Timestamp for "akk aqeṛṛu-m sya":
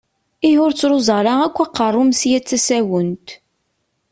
1.45-2.39